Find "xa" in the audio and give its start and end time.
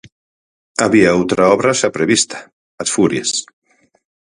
1.79-1.89